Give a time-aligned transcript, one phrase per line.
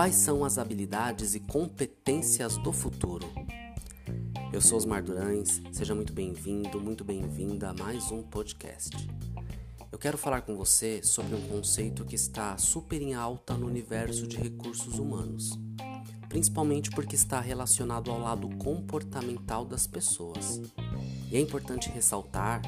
[0.00, 3.30] Quais são as habilidades e competências do futuro?
[4.50, 8.96] Eu sou Osmar Durães, seja muito bem-vindo, muito bem-vinda a mais um podcast.
[9.92, 14.26] Eu quero falar com você sobre um conceito que está super em alta no universo
[14.26, 15.58] de recursos humanos,
[16.30, 20.62] principalmente porque está relacionado ao lado comportamental das pessoas.
[21.30, 22.62] E é importante ressaltar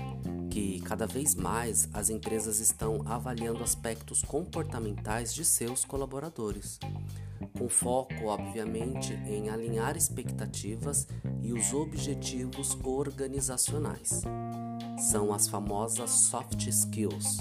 [0.53, 6.79] que cada vez mais as empresas estão avaliando aspectos comportamentais de seus colaboradores,
[7.57, 11.09] com foco, obviamente, em alinhar expectativas
[11.41, 14.25] e os objetivos organizacionais.
[15.11, 17.39] São as famosas soft skills,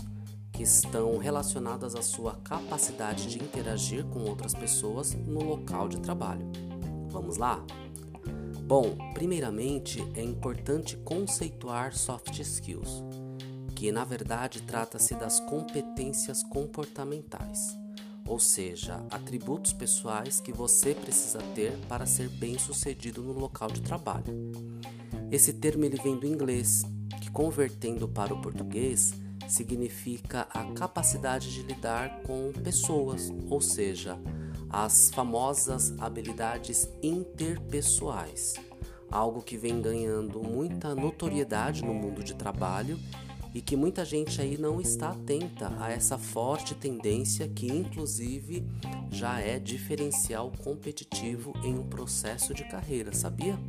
[0.54, 6.50] que estão relacionadas à sua capacidade de interagir com outras pessoas no local de trabalho.
[7.10, 7.62] Vamos lá?
[8.72, 13.04] Bom, primeiramente é importante conceituar soft skills,
[13.76, 17.78] que na verdade trata-se das competências comportamentais,
[18.26, 24.34] ou seja, atributos pessoais que você precisa ter para ser bem-sucedido no local de trabalho.
[25.30, 26.86] Esse termo ele vem do inglês,
[27.20, 29.14] que convertendo para o português
[29.50, 34.18] significa a capacidade de lidar com pessoas, ou seja,
[34.72, 38.56] as famosas habilidades interpessoais,
[39.12, 42.98] algo que vem ganhando muita notoriedade no mundo de trabalho
[43.54, 48.66] e que muita gente aí não está atenta a essa forte tendência que inclusive
[49.10, 53.60] já é diferencial competitivo em um processo de carreira, sabia?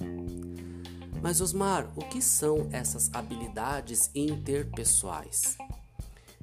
[1.20, 5.56] Mas Osmar, o que são essas habilidades interpessoais?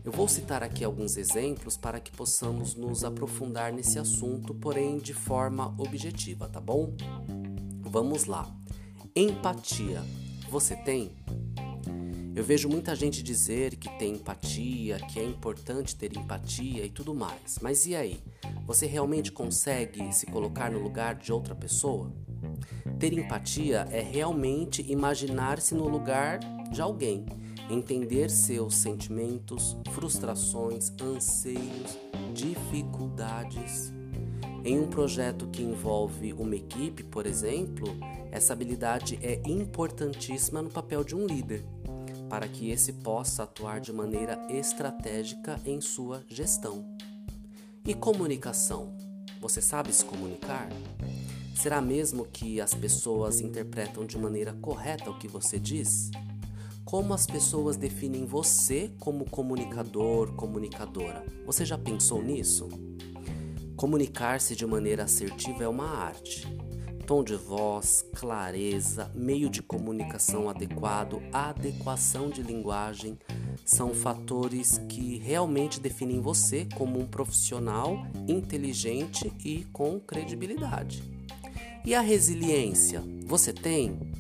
[0.09, 5.13] Eu vou citar aqui alguns exemplos para que possamos nos aprofundar nesse assunto, porém de
[5.13, 6.95] forma objetiva, tá bom?
[7.81, 8.51] Vamos lá.
[9.16, 10.01] Empatia.
[10.49, 11.11] Você tem?
[12.35, 17.13] Eu vejo muita gente dizer que tem empatia, que é importante ter empatia e tudo
[17.13, 17.59] mais.
[17.61, 18.19] Mas e aí?
[18.66, 22.11] Você realmente consegue se colocar no lugar de outra pessoa?
[22.97, 26.39] Ter empatia é realmente imaginar-se no lugar
[26.72, 27.28] de alguém
[27.69, 31.97] entender seus sentimentos, frustrações, anseios,
[32.34, 33.94] dificuldades.
[34.63, 37.88] Em um projeto que envolve uma equipe, por exemplo,
[38.31, 41.63] essa habilidade é importantíssima no papel de um líder,
[42.29, 46.85] para que esse possa atuar de maneira estratégica em sua gestão.
[47.85, 48.96] E comunicação?
[49.40, 50.68] Você sabe se comunicar?
[51.56, 56.12] Será mesmo que as pessoas interpretam de maneira correta o que você diz?
[56.89, 61.23] Como as pessoas definem você como comunicador, comunicadora?
[61.45, 62.67] Você já pensou nisso?
[63.75, 66.47] Comunicar-se de maneira assertiva é uma arte.
[67.05, 73.19] Tom de voz, clareza, meio de comunicação adequado, adequação de linguagem
[73.63, 81.03] são fatores que realmente definem você como um profissional inteligente e com credibilidade.
[81.85, 83.03] E a resiliência?
[83.28, 84.19] Você tem?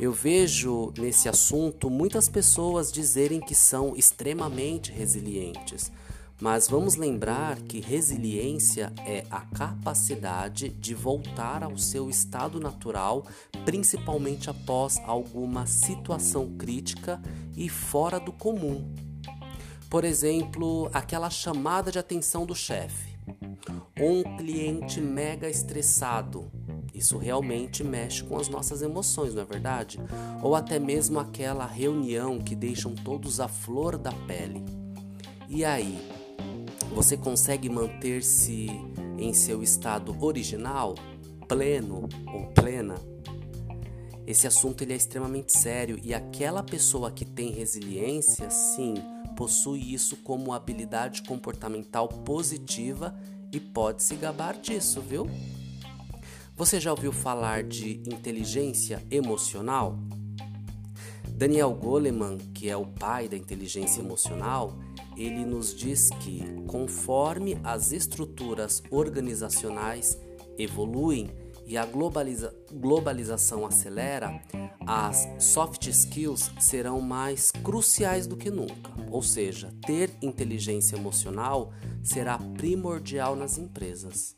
[0.00, 5.92] Eu vejo nesse assunto muitas pessoas dizerem que são extremamente resilientes,
[6.40, 13.26] mas vamos lembrar que resiliência é a capacidade de voltar ao seu estado natural,
[13.66, 17.20] principalmente após alguma situação crítica
[17.54, 18.90] e fora do comum.
[19.90, 23.18] Por exemplo, aquela chamada de atenção do chefe,
[24.00, 26.50] um cliente mega estressado
[27.00, 29.98] isso realmente mexe com as nossas emoções, não é verdade?
[30.42, 34.62] Ou até mesmo aquela reunião que deixam todos à flor da pele.
[35.48, 35.98] E aí,
[36.94, 38.66] você consegue manter-se
[39.18, 40.94] em seu estado original,
[41.48, 42.96] pleno ou plena?
[44.26, 48.94] Esse assunto ele é extremamente sério e aquela pessoa que tem resiliência, sim,
[49.36, 53.18] possui isso como habilidade comportamental positiva
[53.50, 55.26] e pode se gabar disso, viu?
[56.60, 59.98] Você já ouviu falar de inteligência emocional?
[61.26, 64.78] Daniel Goleman, que é o pai da inteligência emocional,
[65.16, 70.18] ele nos diz que conforme as estruturas organizacionais
[70.58, 71.30] evoluem
[71.66, 74.38] e a globaliza globalização acelera,
[74.86, 78.90] as soft skills serão mais cruciais do que nunca.
[79.10, 81.72] Ou seja, ter inteligência emocional
[82.02, 84.36] será primordial nas empresas.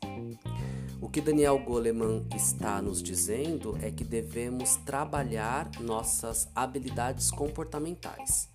[1.03, 8.47] O que Daniel Goleman está nos dizendo é que devemos trabalhar nossas habilidades comportamentais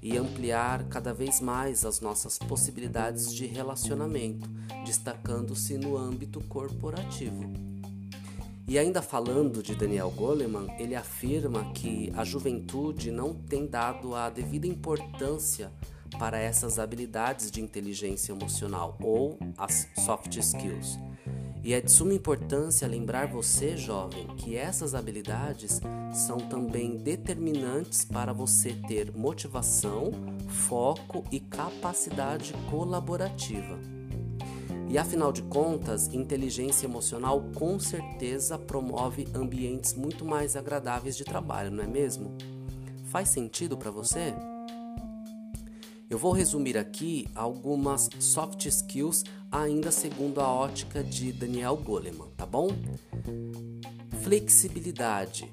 [0.00, 4.48] e ampliar cada vez mais as nossas possibilidades de relacionamento,
[4.86, 7.52] destacando-se no âmbito corporativo.
[8.68, 14.30] E ainda falando de Daniel Goleman, ele afirma que a juventude não tem dado a
[14.30, 15.72] devida importância
[16.16, 20.96] para essas habilidades de inteligência emocional ou as soft skills
[21.68, 25.82] E é de suma importância lembrar você, jovem, que essas habilidades
[26.14, 30.10] são também determinantes para você ter motivação,
[30.48, 33.78] foco e capacidade colaborativa.
[34.88, 41.70] E afinal de contas, inteligência emocional com certeza promove ambientes muito mais agradáveis de trabalho,
[41.70, 42.34] não é mesmo?
[43.10, 44.32] Faz sentido para você?
[46.08, 52.44] Eu vou resumir aqui algumas soft skills ainda segundo a ótica de Daniel Goleman, tá
[52.44, 52.68] bom?
[54.22, 55.50] Flexibilidade.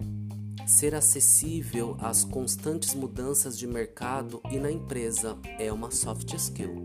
[0.68, 6.83] Ser acessível às constantes mudanças de mercado e na empresa é uma soft skill.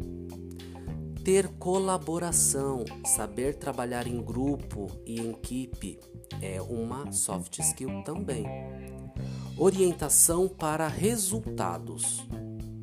[1.25, 5.99] Ter colaboração, saber trabalhar em grupo e em equipe
[6.41, 8.45] é uma soft skill também.
[9.57, 12.27] Orientação para resultados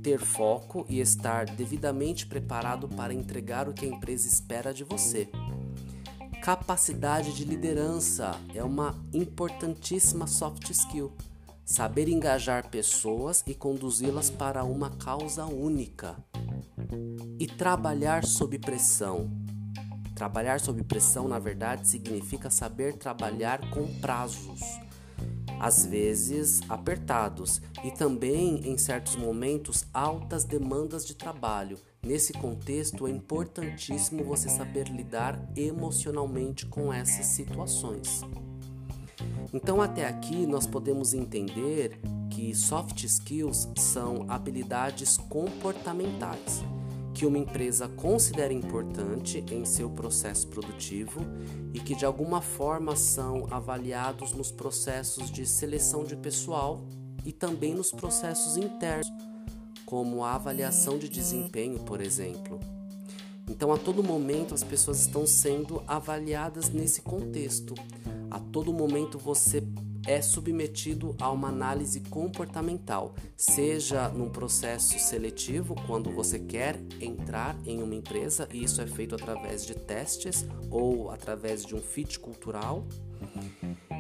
[0.08, 5.28] ter foco e estar devidamente preparado para entregar o que a empresa espera de você.
[6.42, 11.12] Capacidade de liderança é uma importantíssima soft skill.
[11.66, 16.16] Saber engajar pessoas e conduzi-las para uma causa única.
[17.38, 19.30] E trabalhar sob pressão.
[20.16, 24.62] Trabalhar sob pressão, na verdade, significa saber trabalhar com prazos
[25.60, 31.78] às vezes apertados, e também, em certos momentos, altas demandas de trabalho.
[32.04, 38.22] Nesse contexto, é importantíssimo você saber lidar emocionalmente com essas situações.
[39.54, 42.00] Então, até aqui, nós podemos entender
[42.30, 46.64] que soft skills são habilidades comportamentais
[47.18, 51.20] que uma empresa considera importante em seu processo produtivo
[51.74, 56.86] e que de alguma forma são avaliados nos processos de seleção de pessoal
[57.26, 59.12] e também nos processos internos,
[59.84, 62.60] como a avaliação de desempenho, por exemplo.
[63.50, 67.74] Então, a todo momento as pessoas estão sendo avaliadas nesse contexto.
[68.30, 69.64] A todo momento você
[70.06, 77.82] é submetido a uma análise comportamental, seja num processo seletivo, quando você quer entrar em
[77.82, 82.86] uma empresa, e isso é feito através de testes ou através de um fit cultural,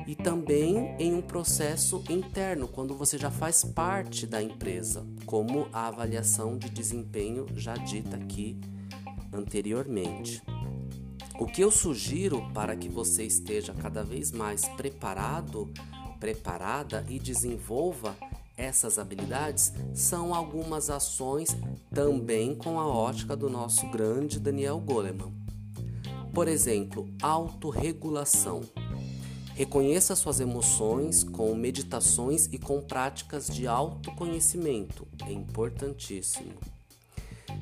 [0.07, 5.87] e também em um processo interno, quando você já faz parte da empresa, como a
[5.87, 8.57] avaliação de desempenho já dita aqui
[9.33, 10.41] anteriormente.
[11.39, 15.71] O que eu sugiro para que você esteja cada vez mais preparado
[16.19, 18.15] preparada e desenvolva
[18.55, 21.55] essas habilidades são algumas ações
[21.93, 25.31] também com a ótica do nosso grande Daniel Goleman.
[26.33, 28.61] Por exemplo, autorregulação.
[29.53, 35.07] Reconheça suas emoções com meditações e com práticas de autoconhecimento.
[35.25, 36.53] É importantíssimo.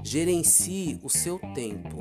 [0.04, 1.98] Gerencie o seu tempo.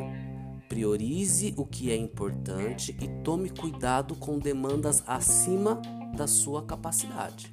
[0.75, 5.81] Priorize o que é importante e tome cuidado com demandas acima
[6.17, 7.53] da sua capacidade.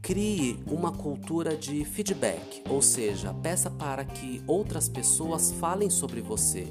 [0.00, 6.66] Crie uma cultura de feedback, ou seja, peça para que outras pessoas falem sobre você.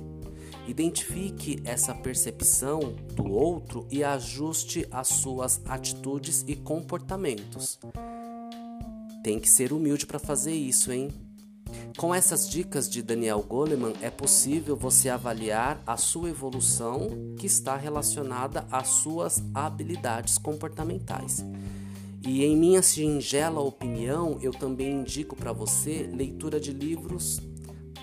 [0.68, 2.80] Identifique essa percepção
[3.16, 7.80] do outro e ajuste as suas atitudes e comportamentos.
[9.24, 11.10] Tem que ser humilde para fazer isso, hein?
[11.98, 17.78] Com essas dicas de Daniel Goleman, é possível você avaliar a sua evolução que está
[17.78, 21.46] relacionada às suas habilidades comportamentais.
[22.26, 27.40] E em minha singela opinião, eu também indico para você leitura de livros,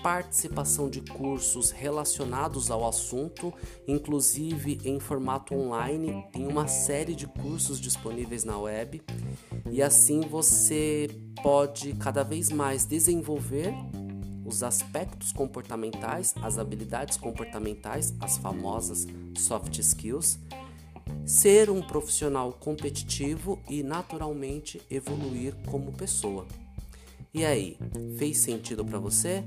[0.01, 3.53] participação de cursos relacionados ao assunto,
[3.87, 9.01] inclusive em formato online, tem uma série de cursos disponíveis na web
[9.71, 11.09] e assim você
[11.41, 13.73] pode cada vez mais desenvolver
[14.45, 20.37] os aspectos comportamentais, as habilidades comportamentais, as famosas soft skills,
[21.25, 26.45] ser um profissional competitivo e naturalmente evoluir como pessoa.
[27.33, 27.77] E aí,
[28.17, 29.43] fez sentido para você?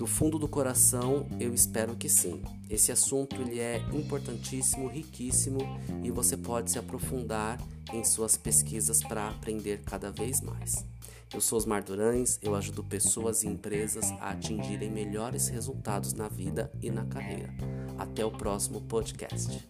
[0.00, 2.42] Do fundo do coração, eu espero que sim.
[2.70, 5.58] Esse assunto ele é importantíssimo, riquíssimo
[6.02, 7.60] e você pode se aprofundar
[7.92, 10.86] em suas pesquisas para aprender cada vez mais.
[11.34, 16.72] Eu sou Osmar Durães, eu ajudo pessoas e empresas a atingirem melhores resultados na vida
[16.80, 17.52] e na carreira.
[17.98, 19.68] Até o próximo podcast.